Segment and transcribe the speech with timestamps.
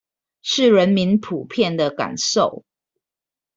[0.41, 2.65] 是人民普遍的感受